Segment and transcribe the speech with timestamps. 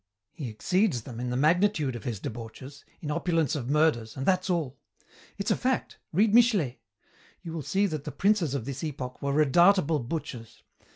[0.31, 4.49] "He exceeds them in the magnitude of his debauches, in opulence of murders, and that's
[4.49, 4.79] all.
[5.37, 5.99] It's a fact.
[6.11, 6.79] Read Michelet.
[7.43, 10.63] You will see that the princes of this epoch were redoubtable butchers.